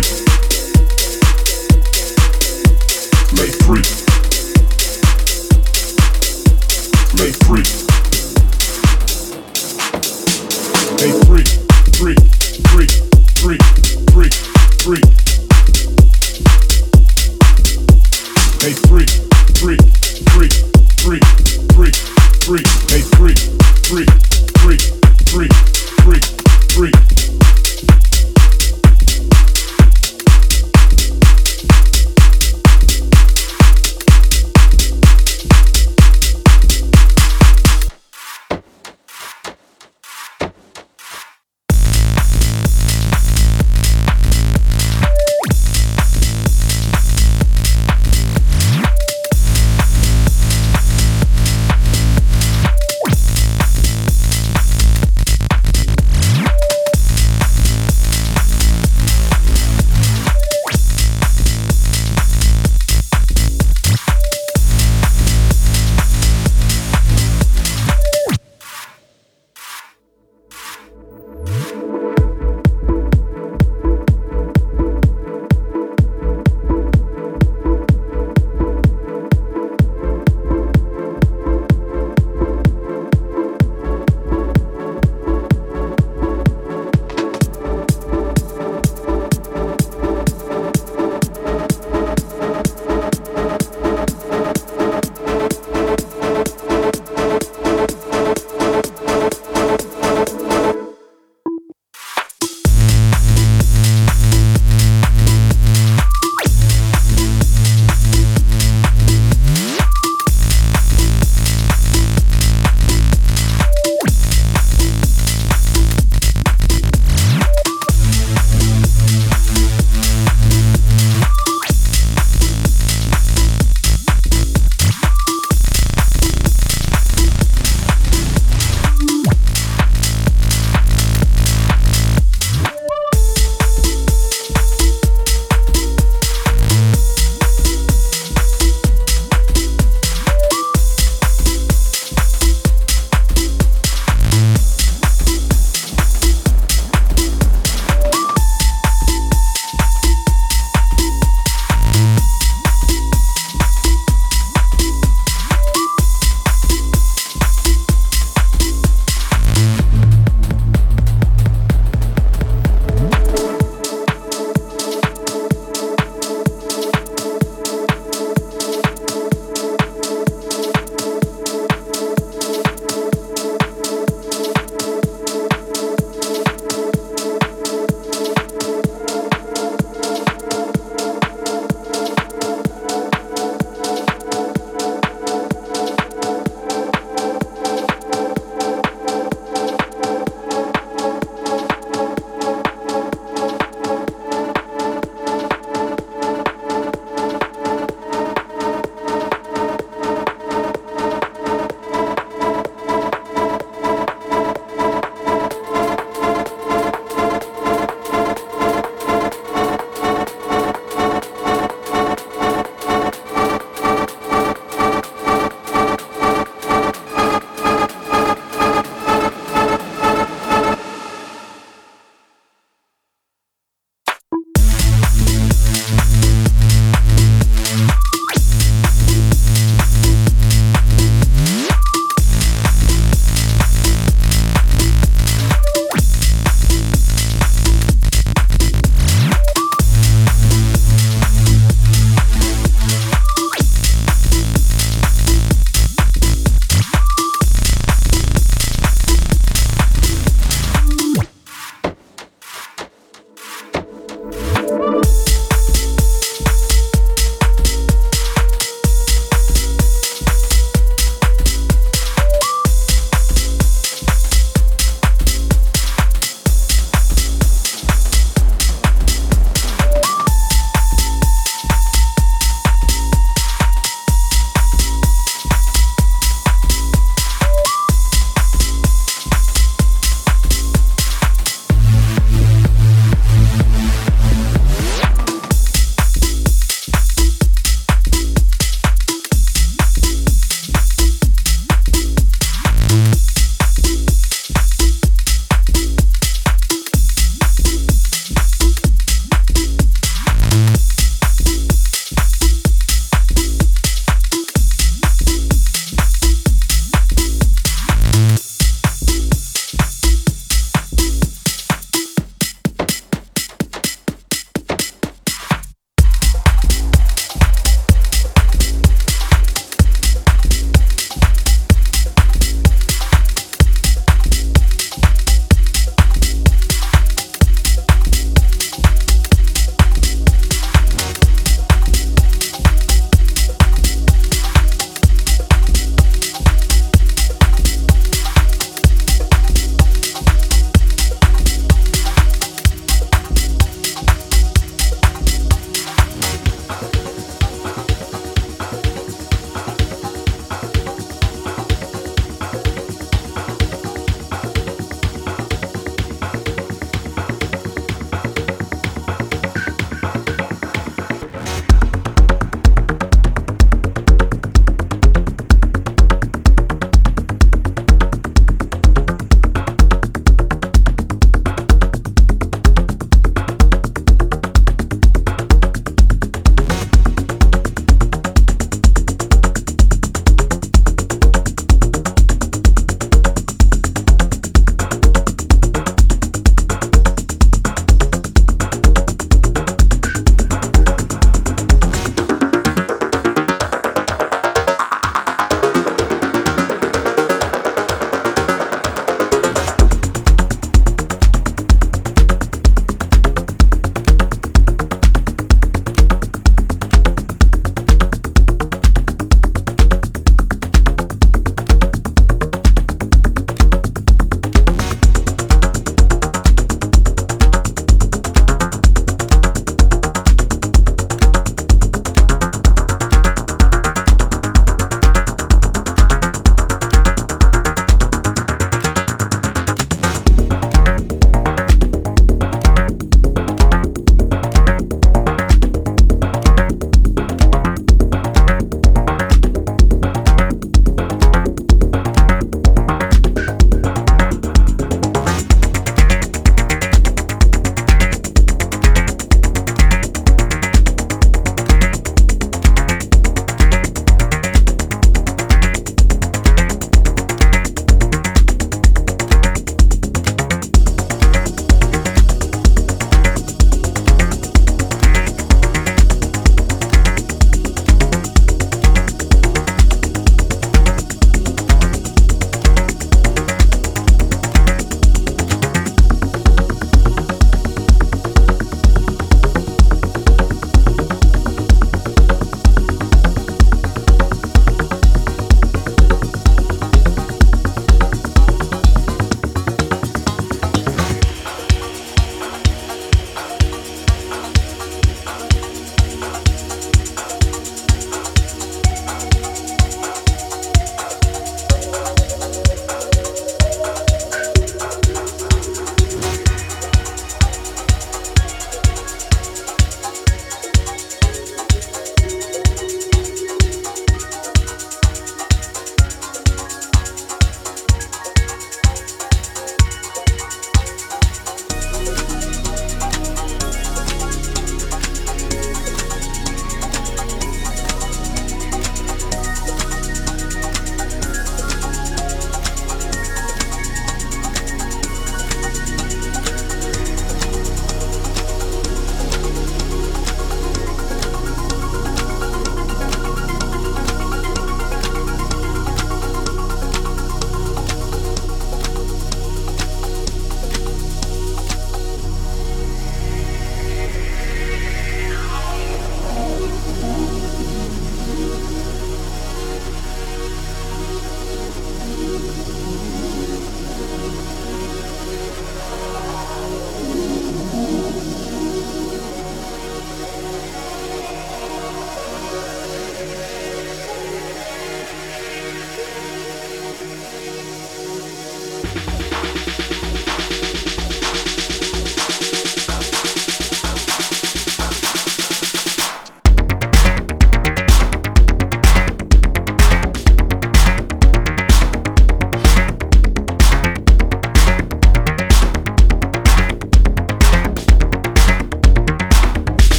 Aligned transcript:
free. 0.00 0.21